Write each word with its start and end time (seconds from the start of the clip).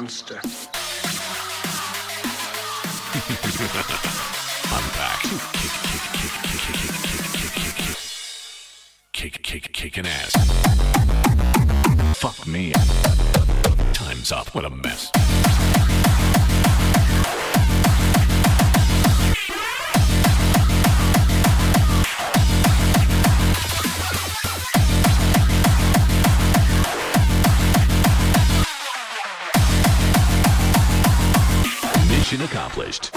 monster. 0.00 0.38
I'm 4.74 4.86
back. 4.92 5.22
Kick, 5.22 5.40
kick, 5.56 5.72
kick, 5.88 6.04
kick, 6.12 6.34
kick, 6.42 6.74
kick, 6.76 7.26
kick, 7.32 7.54
kick, 7.54 7.76
kick, 9.12 9.32
kick, 9.32 9.42
kick, 9.42 9.72
kicking 9.72 10.06
ass. 10.06 10.32
Fuck 12.18 12.46
me. 12.46 12.74
Time's 13.94 14.32
up. 14.32 14.54
What 14.54 14.66
a 14.66 14.70
mess. 14.70 15.10
accomplished. 32.76 33.15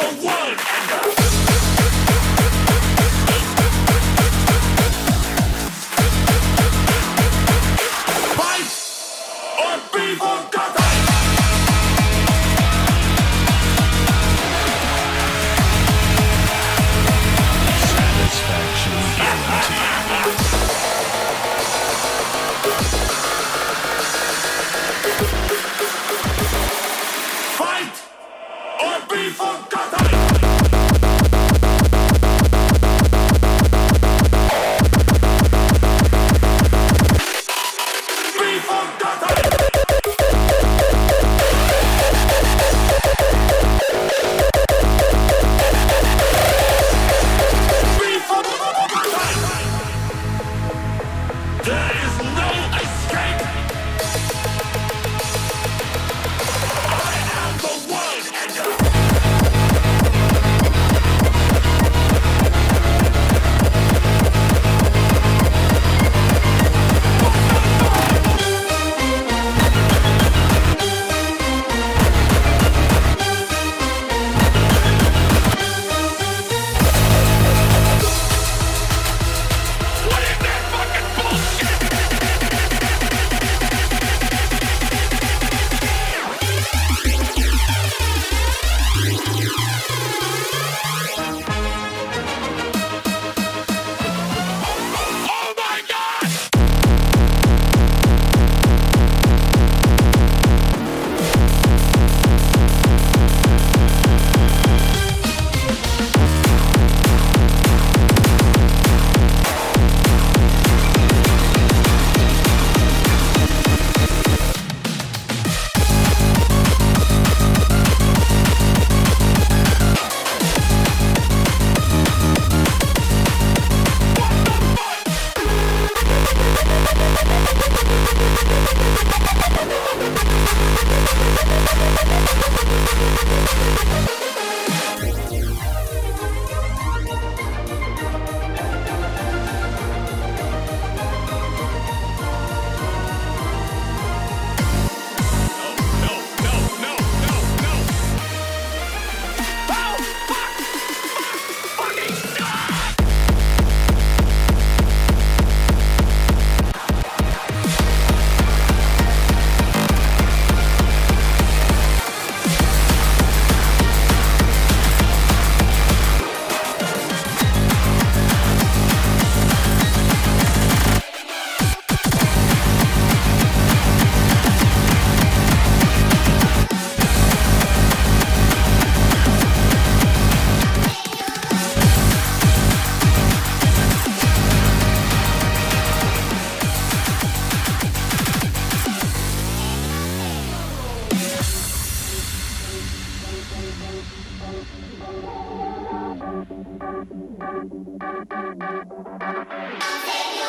Radio. 199.06 200.49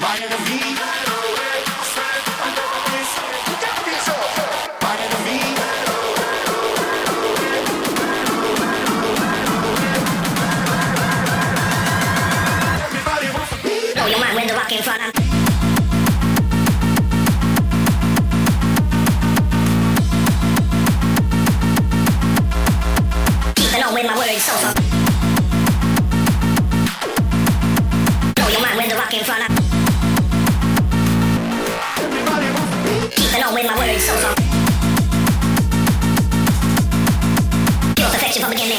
My 0.00 0.18
enemy. 0.20 0.73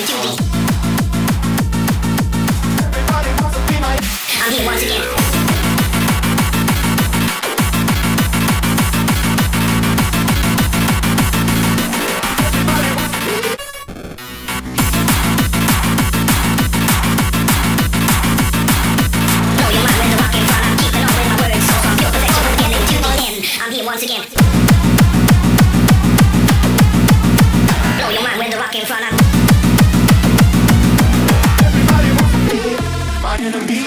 Duty. 0.05 0.44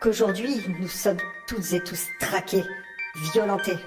qu'aujourd'hui 0.00 0.64
nous 0.80 0.88
sommes 0.88 1.18
toutes 1.46 1.72
et 1.74 1.80
tous 1.80 2.06
traqués, 2.18 2.64
violentés, 3.32 3.78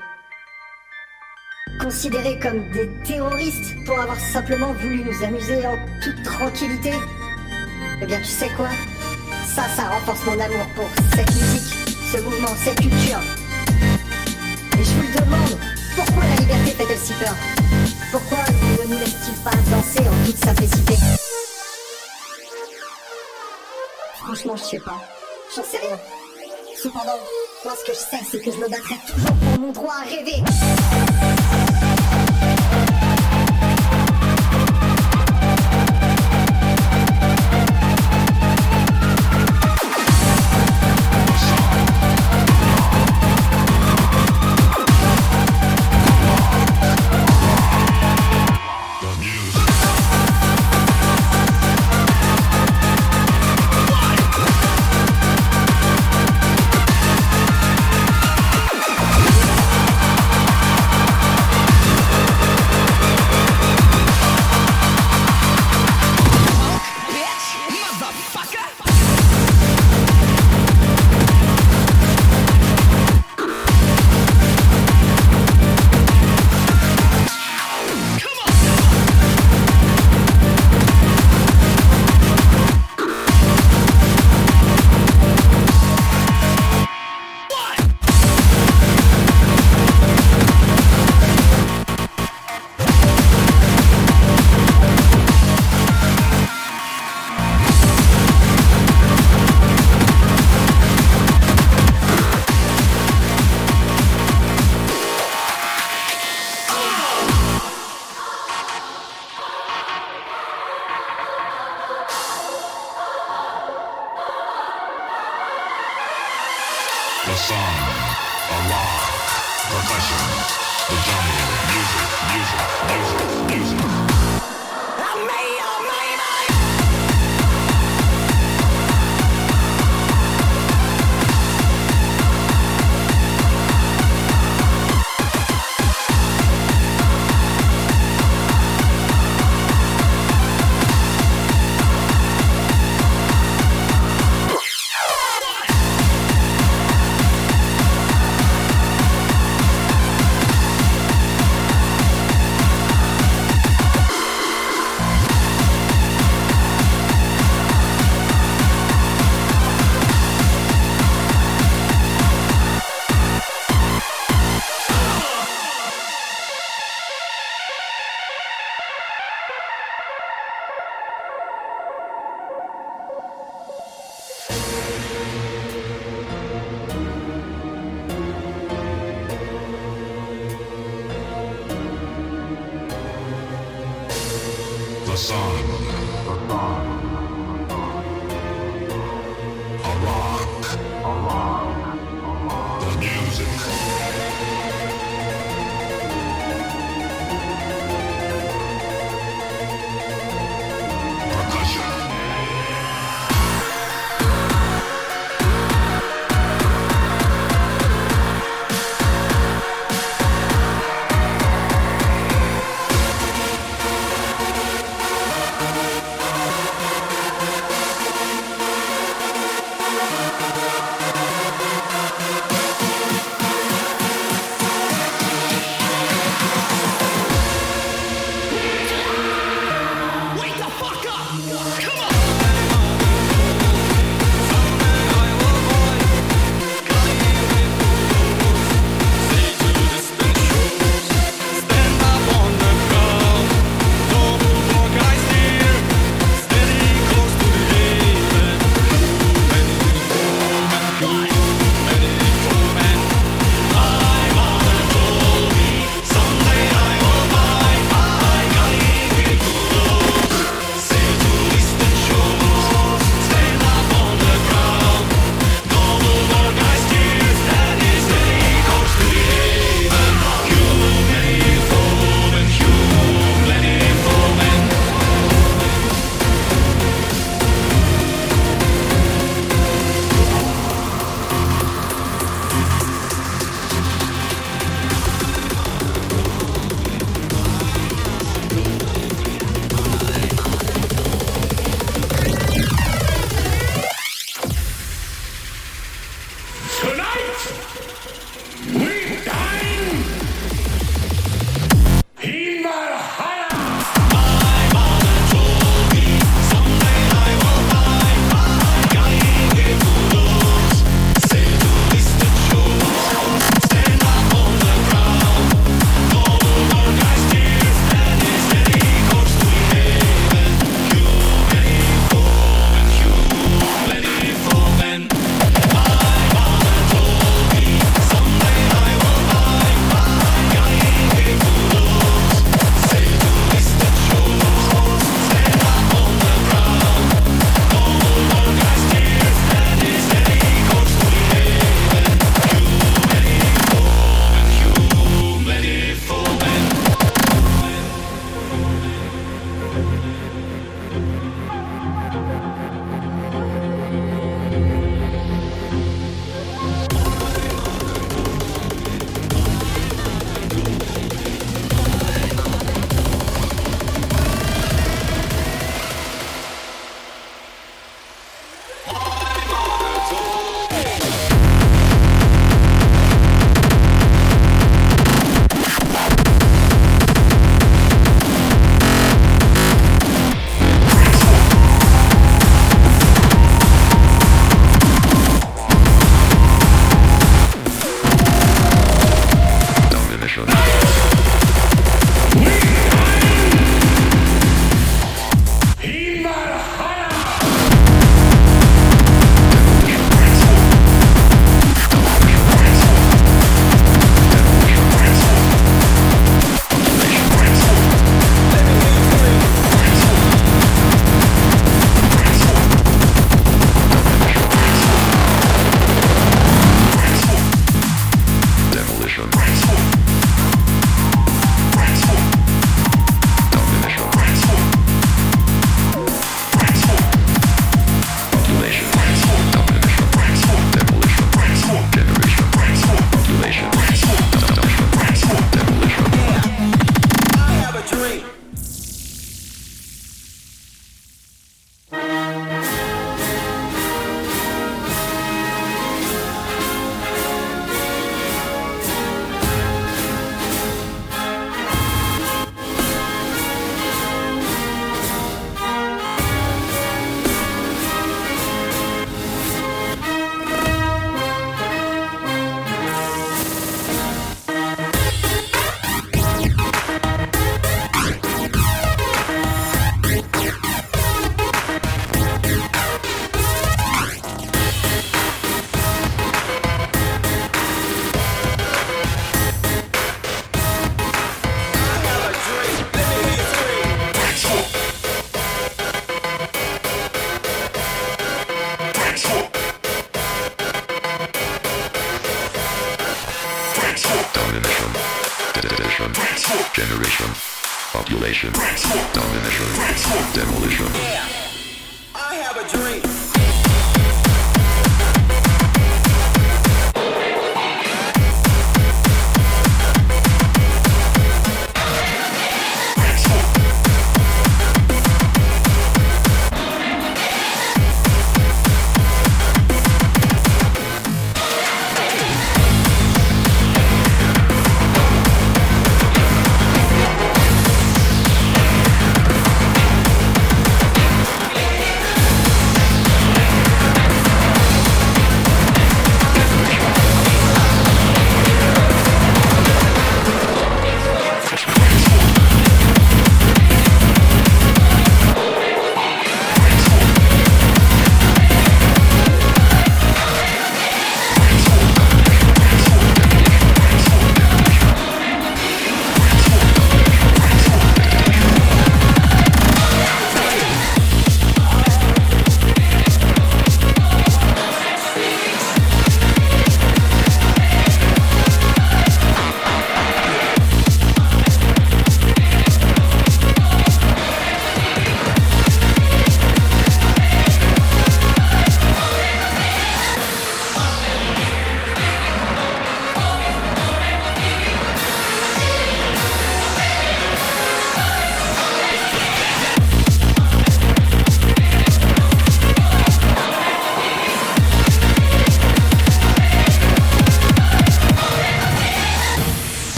considérés 1.81 2.39
comme 2.39 2.69
des 2.71 2.87
terroristes 3.03 3.73
pour 3.85 3.99
avoir 3.99 4.19
simplement 4.19 4.73
voulu 4.73 5.03
nous 5.03 5.23
amuser 5.23 5.65
en 5.65 5.75
toute 6.03 6.21
tranquillité, 6.23 6.93
eh 8.01 8.05
bien 8.05 8.19
tu 8.19 8.25
sais 8.25 8.49
quoi? 8.55 8.69
Ça, 9.55 9.63
ça 9.75 9.89
renforce 9.89 10.23
mon 10.25 10.39
amour 10.39 10.67
pour 10.75 10.89
cette 11.15 11.31
musique, 11.31 11.73
ce 12.11 12.17
mouvement, 12.21 12.55
cette 12.63 12.79
culture. 12.79 13.19
Et 14.79 14.83
je 14.83 14.91
vous 14.91 15.01
le 15.01 15.19
demande, 15.19 15.59
pourquoi 15.95 16.23
la 16.25 16.35
liberté 16.35 16.71
fait-elle 16.71 16.97
si 16.97 17.13
peur? 17.13 17.35
Pourquoi 18.11 18.37
ne 18.37 18.93
nous 18.93 18.99
laisse-t-il 18.99 19.43
pas 19.43 19.55
danser 19.71 20.07
en 20.07 20.25
toute 20.25 20.37
simplicité? 20.37 20.93
Franchement, 24.15 24.55
je 24.55 24.63
sais 24.63 24.79
pas. 24.79 25.12
J'en 25.55 25.63
sais 25.63 25.77
rien. 25.77 25.99
Cependant, 26.75 27.19
moi 27.63 27.73
ce 27.79 27.85
que 27.85 27.93
je 27.93 27.99
sais, 27.99 28.23
c'est 28.31 28.39
que 28.41 28.51
je 28.51 28.57
me 28.57 28.67
battrai 28.67 28.95
toujours 29.07 29.35
pour 29.35 29.59
mon 29.59 29.71
droit 29.71 29.93
à 29.93 30.03
rêver. 30.03 30.43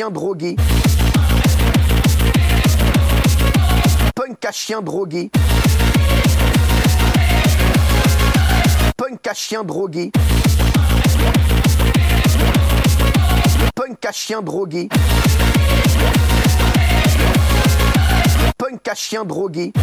Chien 0.00 0.10
drogué. 0.10 0.56
Punk 4.14 4.44
à 4.46 4.50
chien 4.50 4.80
drogué. 4.80 5.30
Punk 8.96 9.26
à 9.28 9.34
chien 9.34 9.62
drogué. 9.62 10.10
Punk 13.74 14.06
à 14.06 14.12
chien 14.12 14.40
drogué. 14.40 14.88
Punk 18.56 18.88
à 18.88 18.94
chien 18.94 19.24
drogué. 19.26 19.74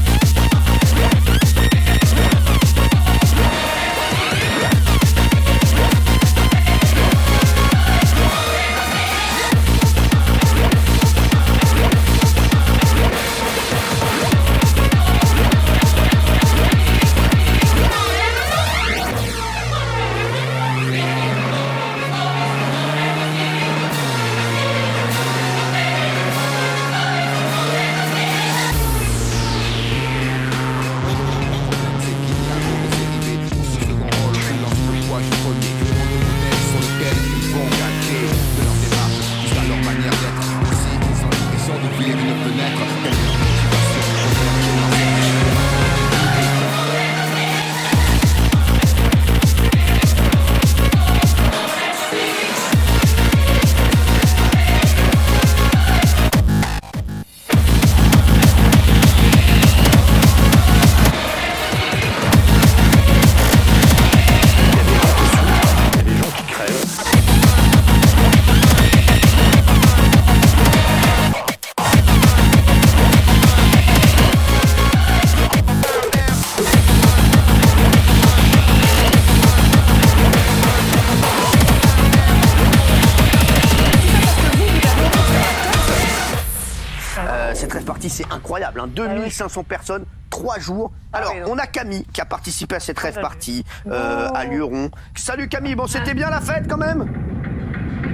Hein. 88.88 88.92
2500 88.96 89.64
personnes, 89.64 90.06
3 90.30 90.60
jours. 90.60 90.92
Alors, 91.14 91.32
oui, 91.34 91.42
donc- 91.42 91.50
on 91.52 91.58
a 91.58 91.68
Camille 91.68 92.06
qui 92.14 92.22
a 92.22 92.26
participé 92.26 92.76
à 92.76 92.80
cette 92.80 93.00
rêve 93.00 93.20
partie 93.22 93.64
euh, 93.90 94.30
à 94.34 94.46
Lyon. 94.46 94.92
Salut 95.16 95.48
Camille, 95.48 95.76
bon, 95.76 95.88
c'était 95.88 96.14
bien 96.14 96.30
la 96.30 96.42
fête 96.42 96.66
quand 96.70 96.78
même? 96.78 97.06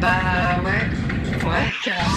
Bah 0.02 0.10
ouais, 0.66 1.48
ouais, 1.48 1.74
carrément. 1.84 2.10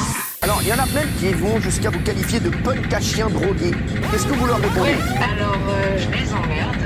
Alors, 0.42 0.58
il 0.62 0.68
y 0.68 0.72
en 0.72 0.78
a 0.78 0.86
plein 0.86 1.02
qui 1.18 1.32
vont 1.32 1.58
jusqu'à 1.60 1.90
vous 1.90 2.00
qualifier 2.00 2.40
de 2.40 2.50
punk 2.50 2.92
à 2.92 3.00
chien 3.00 3.28
drogué. 3.28 3.72
Qu'est-ce 4.10 4.26
que 4.26 4.32
vous 4.34 4.46
leur 4.46 4.58
répondez? 4.58 4.90
Ouais, 4.90 4.96
alors 5.38 5.56
euh, 5.68 5.98
je 5.98 6.08
les 6.18 6.32
emmerde. 6.32 6.76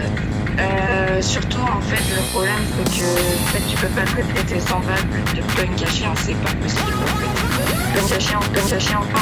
Euh, 0.58 1.22
surtout 1.22 1.60
en 1.60 1.80
fait 1.80 2.02
le 2.14 2.20
problème 2.32 2.54
c'est 2.76 3.00
que 3.00 3.06
en 3.06 3.46
fait, 3.46 3.62
tu 3.70 3.76
peux 3.78 3.86
pas 3.88 4.02
te 4.02 4.34
traiter 4.34 4.60
semblable 4.60 5.08
de 5.34 5.40
punk 5.56 5.82
à 5.82 5.86
chien, 5.90 6.12
c'est 6.16 6.34
pas 6.34 6.52
possible 6.54 6.92
en 7.02 7.06
fait. 7.16 8.00
Punk 8.00 8.12
à 8.12 8.20
chien, 8.20 8.38
punk 8.40 8.72
à 8.72 8.78
chien, 8.78 9.00
on 9.00 9.06
pas 9.12 9.20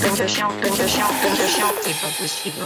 c'est 0.00 1.94
pas 2.00 2.08
possible 2.18 2.62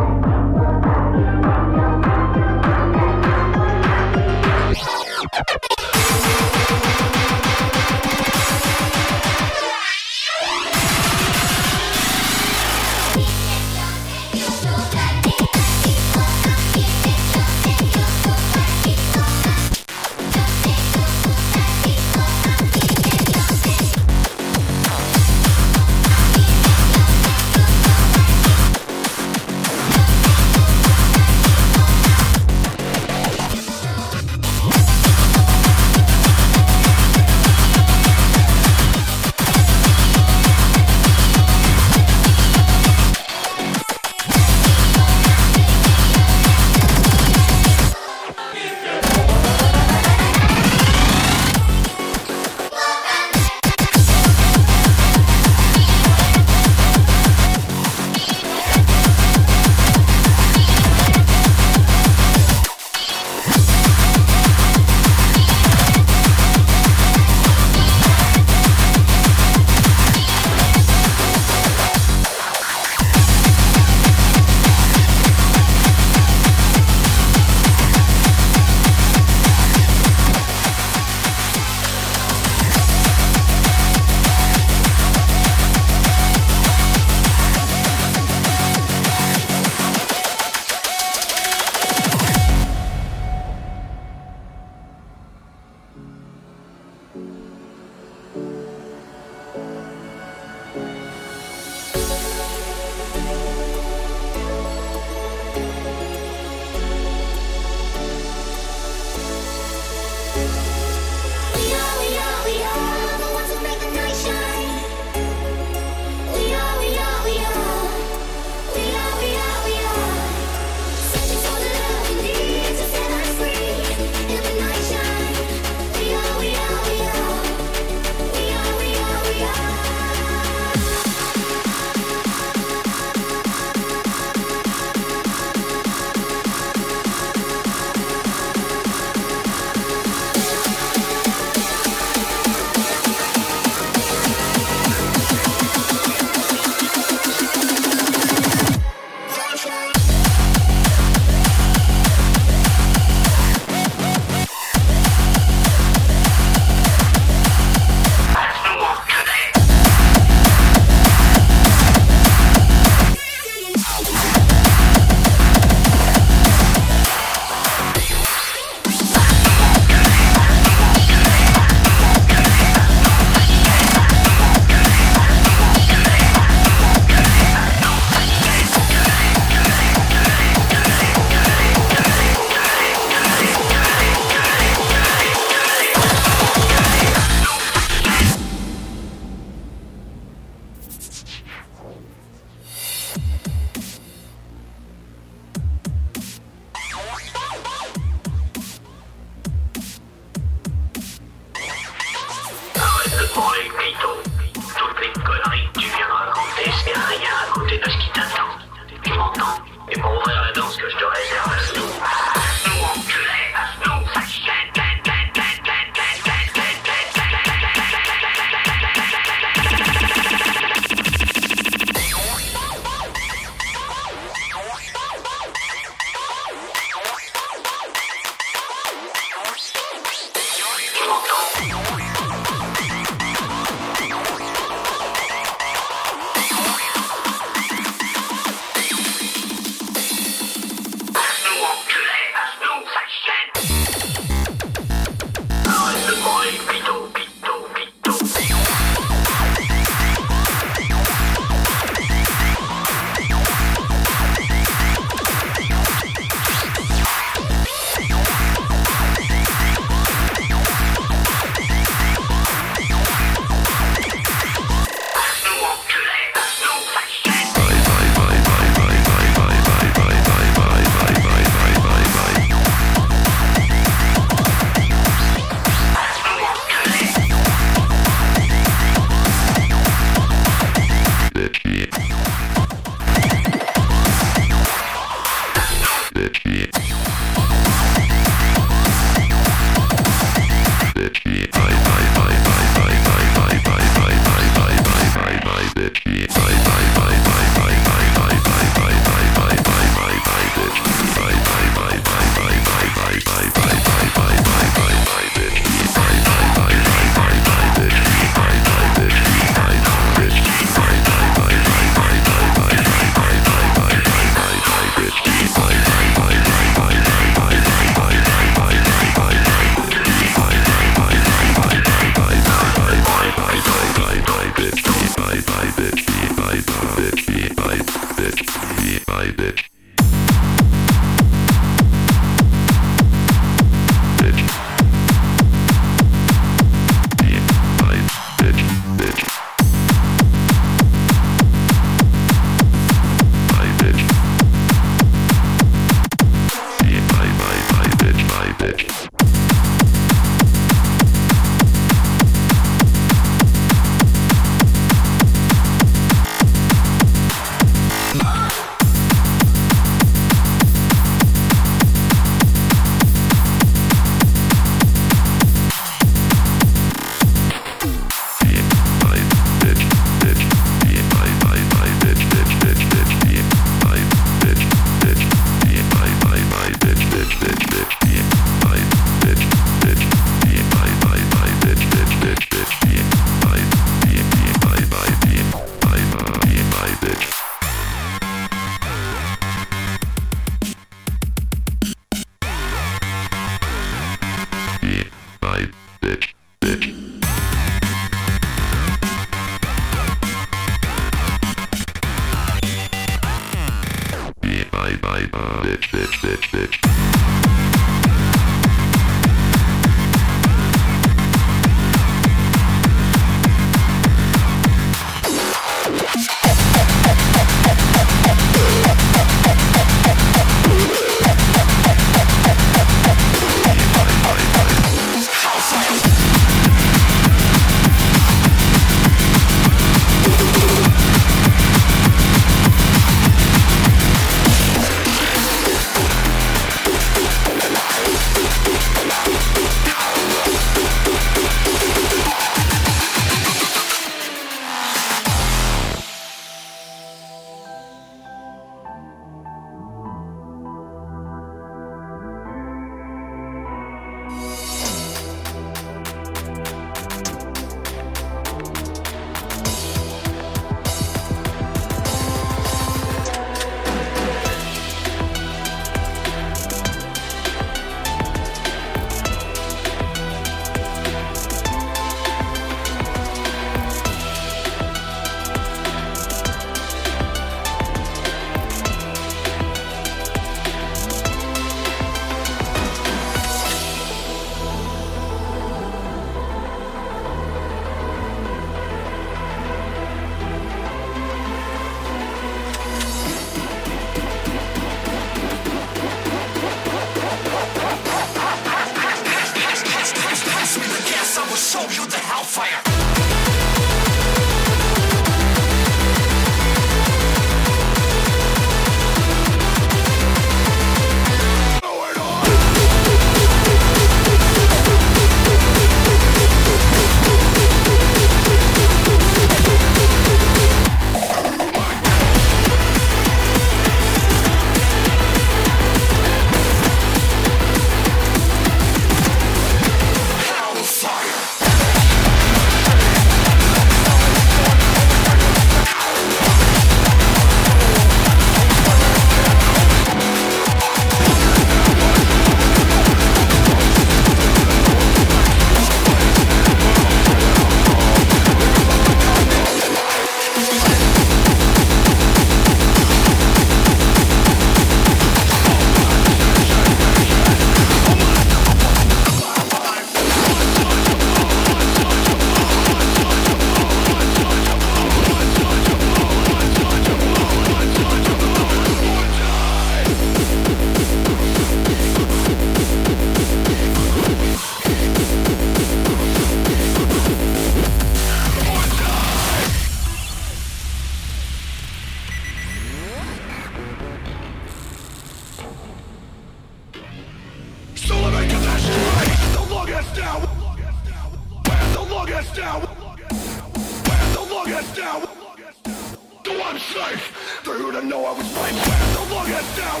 safe 596.96 597.24
For 597.64 597.76
you 597.76 597.92
to 597.92 598.02
know 598.02 598.24
I 598.24 598.32
was 598.32 598.48
right. 598.56 598.76
Where 598.88 599.08
the 599.16 599.24
longest 599.34 599.70
down. 599.76 600.00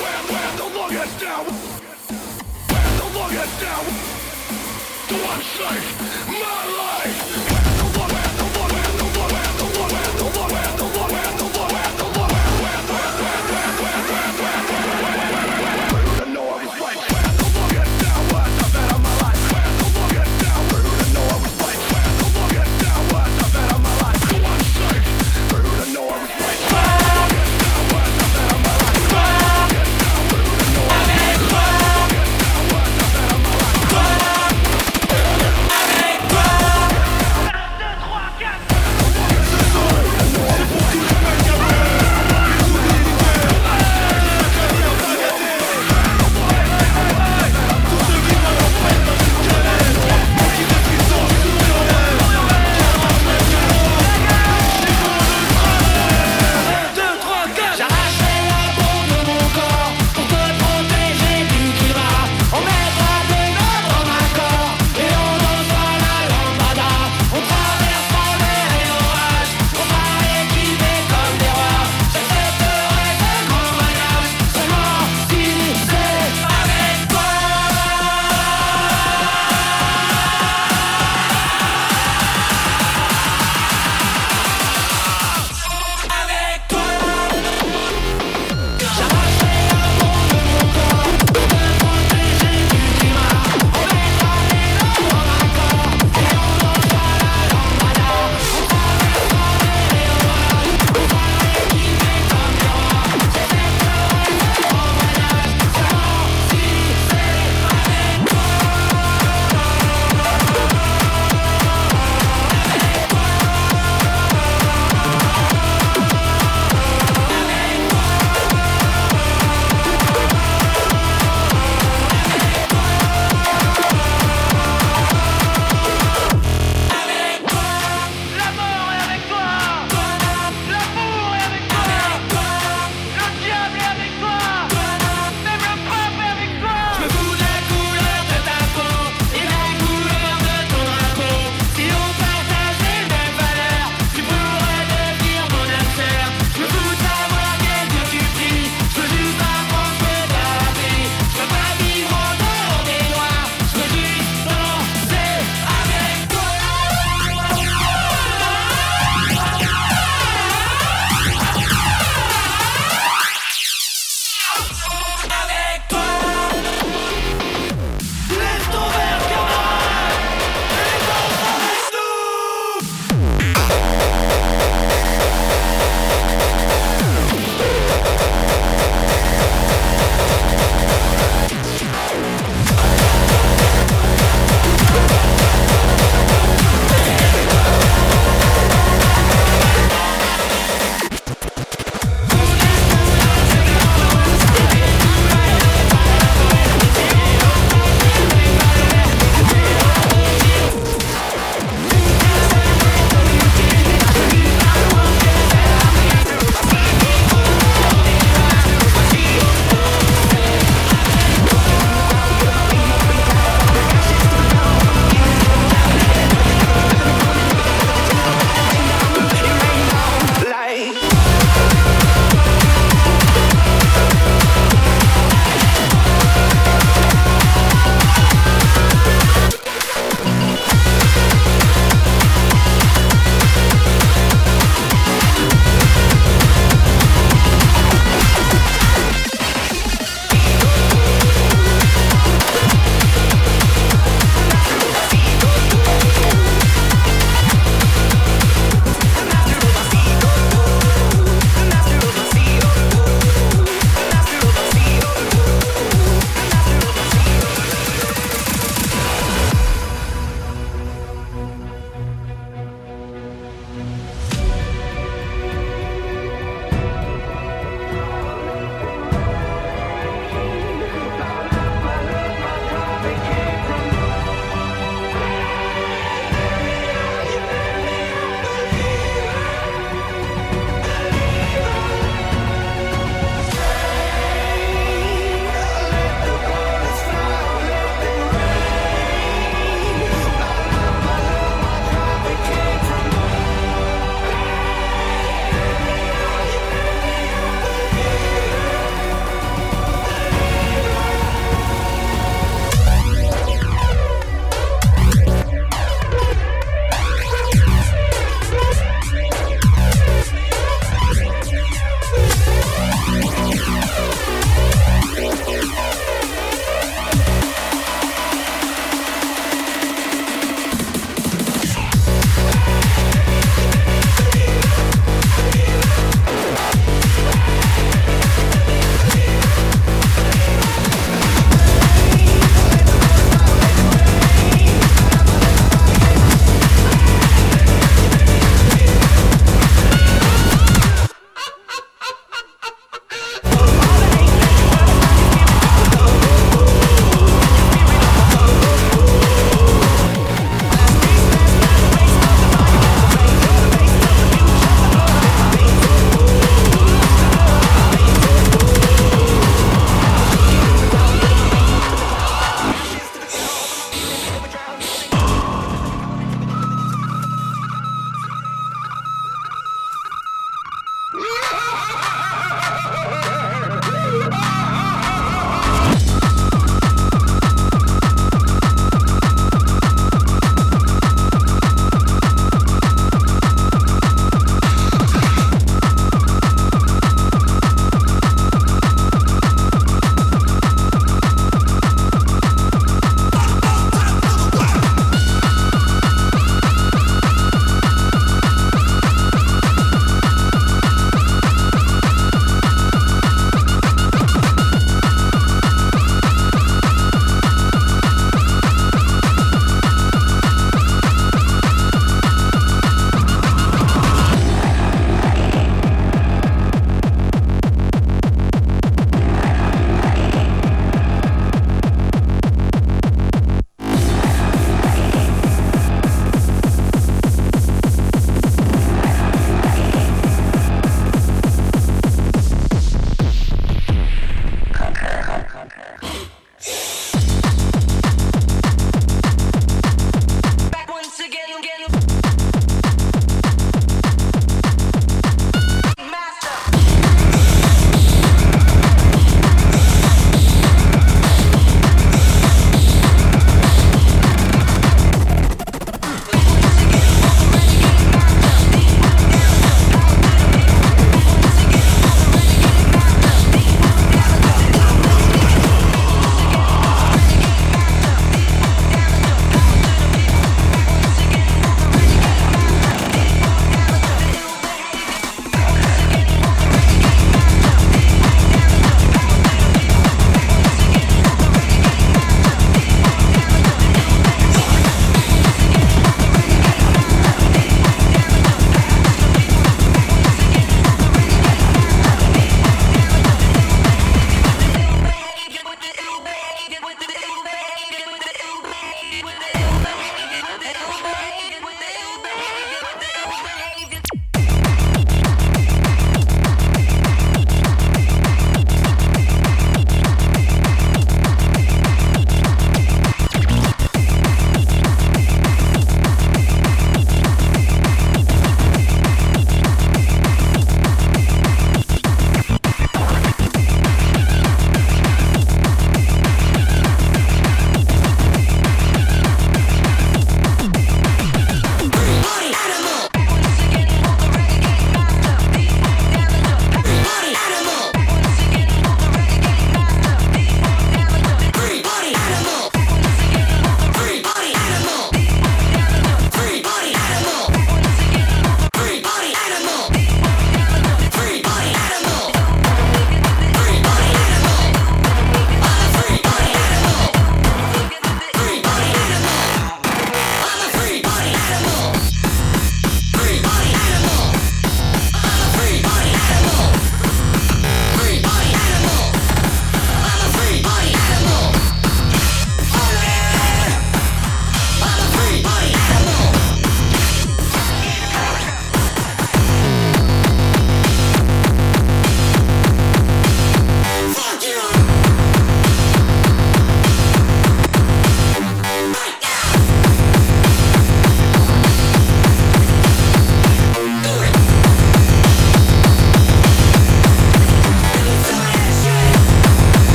Where, 0.00 0.22
where 0.32 0.52
the 0.60 0.68
longest 0.78 1.20
down. 1.20 1.44
Where 2.70 2.90
the 3.00 3.08
longest 3.18 3.54
down. 3.60 3.84
So 5.08 5.16
I'm 5.30 5.42
my 6.44 6.62
life. 6.82 7.19